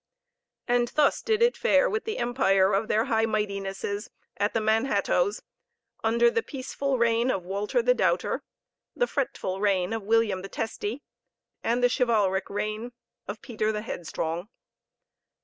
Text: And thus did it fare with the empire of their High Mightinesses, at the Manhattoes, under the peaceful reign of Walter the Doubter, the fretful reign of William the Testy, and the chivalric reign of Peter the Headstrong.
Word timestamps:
And 0.67 0.87
thus 0.87 1.21
did 1.21 1.43
it 1.43 1.55
fare 1.55 1.87
with 1.87 2.05
the 2.05 2.17
empire 2.17 2.73
of 2.73 2.87
their 2.87 3.05
High 3.05 3.27
Mightinesses, 3.27 4.09
at 4.35 4.55
the 4.55 4.59
Manhattoes, 4.59 5.43
under 6.03 6.31
the 6.31 6.41
peaceful 6.41 6.97
reign 6.97 7.29
of 7.29 7.43
Walter 7.45 7.83
the 7.83 7.93
Doubter, 7.93 8.41
the 8.95 9.05
fretful 9.05 9.59
reign 9.59 9.93
of 9.93 10.01
William 10.01 10.41
the 10.41 10.49
Testy, 10.49 11.03
and 11.63 11.83
the 11.83 11.89
chivalric 11.95 12.49
reign 12.49 12.93
of 13.27 13.43
Peter 13.43 13.71
the 13.71 13.83
Headstrong. 13.83 14.49